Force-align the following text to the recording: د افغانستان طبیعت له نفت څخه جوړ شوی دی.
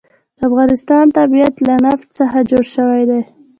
د 0.37 0.39
افغانستان 0.49 1.05
طبیعت 1.17 1.55
له 1.67 1.75
نفت 1.85 2.07
څخه 2.19 2.37
جوړ 2.49 2.63
شوی 2.75 3.01
دی. 3.09 3.21